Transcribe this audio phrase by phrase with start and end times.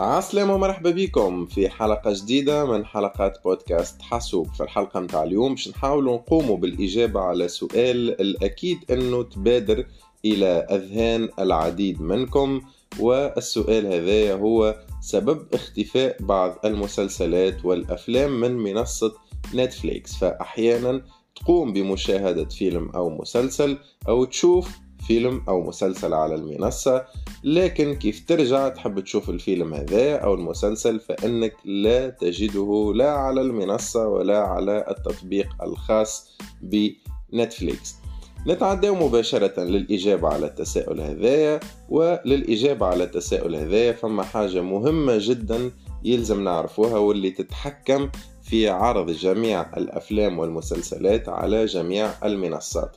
[0.00, 4.48] عسلامة ومرحبا بكم في حلقة جديدة من حلقات بودكاست حاسوب.
[4.54, 9.86] في الحلقة متاع اليوم باش نحاولوا نقوموا بالإجابة على سؤال الأكيد أنه تبادر
[10.24, 12.60] إلى أذهان العديد منكم
[13.00, 19.12] والسؤال هذا هو سبب اختفاء بعض المسلسلات والأفلام من منصة
[19.54, 20.16] نتفليكس.
[20.16, 21.02] فأحيانا
[21.36, 23.78] تقوم بمشاهدة فيلم أو مسلسل
[24.08, 24.68] أو تشوف
[25.06, 27.04] فيلم أو مسلسل على المنصة
[27.44, 34.08] لكن كيف ترجع تحب تشوف الفيلم هذا أو المسلسل فإنك لا تجده لا على المنصة
[34.08, 37.94] ولا على التطبيق الخاص بنتفليكس.
[38.46, 45.70] نتعدى مباشرة للإجابة على التساؤل هذايا وللإجابة على التساؤل هذايا فما حاجة مهمة جدا
[46.04, 48.10] يلزم نعرفوها واللي تتحكم
[48.42, 52.96] في عرض جميع الأفلام والمسلسلات على جميع المنصات.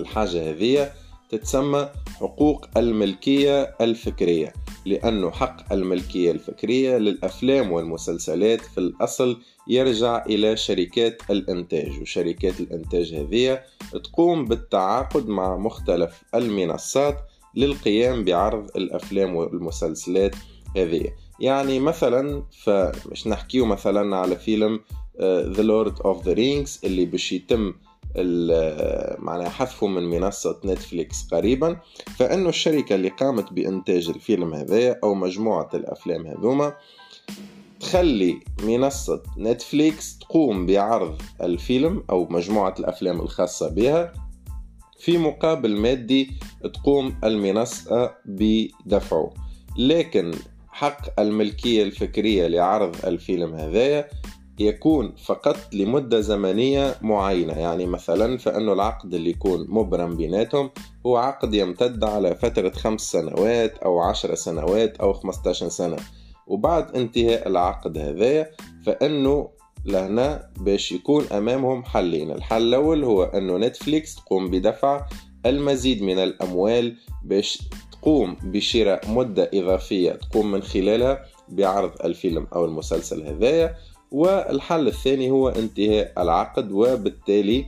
[0.00, 0.90] الحاجة هذه
[1.30, 1.88] تتسمى
[2.20, 4.52] حقوق الملكية الفكرية
[4.86, 13.60] لأنه حق الملكية الفكرية للأفلام والمسلسلات في الأصل يرجع إلى شركات الإنتاج وشركات الإنتاج هذه
[14.04, 17.16] تقوم بالتعاقد مع مختلف المنصات
[17.54, 20.34] للقيام بعرض الأفلام والمسلسلات
[20.76, 21.12] هذه.
[21.40, 24.80] يعني مثلا فمش نحكيو مثلا على فيلم
[25.16, 27.74] uh, The Lord of the Rings اللي باش يتم
[29.18, 31.80] معناها حذفه من منصة نتفليكس قريبا
[32.16, 36.74] فإنه الشركة اللي قامت بإنتاج الفيلم هذا أو مجموعة الأفلام هذوما
[37.80, 44.12] تخلي منصة نتفليكس تقوم بعرض الفيلم أو مجموعة الأفلام الخاصة بها
[44.98, 46.30] في مقابل مادي
[46.74, 49.30] تقوم المنصة بدفعه.
[49.78, 50.34] لكن
[50.68, 54.08] حق الملكية الفكرية لعرض الفيلم هذايا
[54.60, 57.52] يكون فقط لمدة زمنية معينة.
[57.52, 60.70] يعني مثلا فإنه العقد اللي يكون مبرم بيناتهم
[61.06, 65.96] هو عقد يمتد على فترة خمس سنوات أو عشر سنوات أو 15 سنة.
[66.46, 68.50] وبعد انتهاء العقد هذا
[68.86, 69.48] فإنه
[69.84, 72.30] لهنا باش يكون أمامهم حلين.
[72.30, 75.06] الحل الأول هو أنه نتفليكس تقوم بدفع
[75.46, 77.62] المزيد من الأموال باش
[78.02, 83.74] تقوم بشراء مدة إضافية تقوم من خلالها بعرض الفيلم أو المسلسل هذايا.
[84.10, 87.66] والحل الثاني هو انتهاء العقد وبالتالي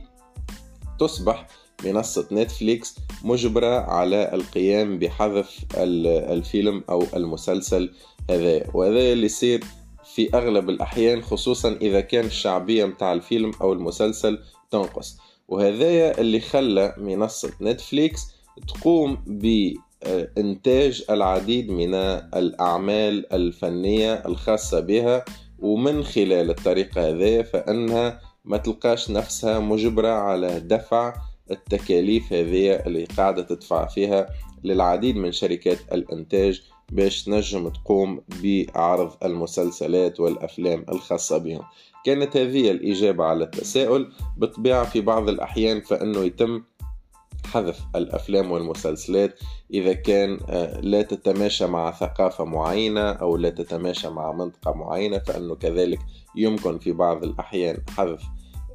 [0.99, 1.47] تصبح
[1.85, 7.93] منصة نتفليكس مجبرة على القيام بحذف الفيلم أو المسلسل
[8.29, 9.63] هذا وهذا اللي يصير
[10.15, 14.39] في أغلب الأحيان خصوصا إذا كان الشعبية متاع الفيلم أو المسلسل
[14.71, 15.17] تنقص.
[15.47, 18.21] وهذا اللي خلى منصة نتفليكس
[18.67, 19.23] تقوم
[20.05, 25.25] بإنتاج العديد من الأعمال الفنية الخاصة بها
[25.59, 31.13] ومن خلال الطريقة هذه فإنها ما تلقاش نفسها مجبرة على دفع
[31.51, 34.29] التكاليف هذه اللي قاعدة تدفع فيها
[34.63, 36.61] للعديد من شركات الإنتاج
[36.91, 41.61] باش تنجم تقوم بعرض المسلسلات والأفلام الخاصة بهم.
[42.05, 44.11] كانت هذه الإجابة على التساؤل.
[44.37, 46.63] بالطبيعة في بعض الأحيان فإنه يتم
[47.53, 49.39] حذف الأفلام والمسلسلات
[49.73, 55.55] إذا كان آه، لا تتماشى مع ثقافة معينة أو لا تتماشى مع منطقة معينة فإنه
[55.55, 55.99] كذلك
[56.35, 58.23] يمكن في بعض الأحيان حذف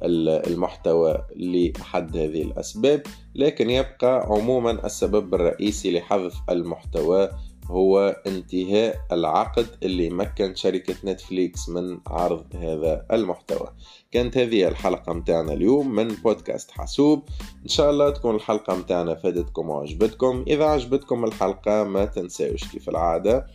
[0.03, 3.01] المحتوى لحد هذه الأسباب
[3.35, 7.29] لكن يبقى عموما السبب الرئيسي لحذف المحتوى
[7.69, 13.67] هو انتهاء العقد اللي مكن شركة نتفليكس من عرض هذا المحتوى.
[14.11, 17.23] كانت هذه الحلقة متاعنا اليوم من بودكاست حاسوب.
[17.63, 20.45] إن شاء الله تكون الحلقة متاعنا فادتكم وعجبتكم.
[20.47, 23.47] إذا عجبتكم الحلقة ما تنساوش كيف العادة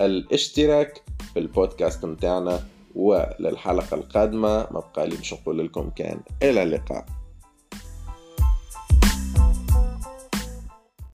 [0.00, 1.02] الاشتراك
[1.32, 2.60] في البودكاست متاعنا.
[2.94, 7.06] وللحلقة القادمة ما بقى لي باش نقول لكم كان إلى اللقاء.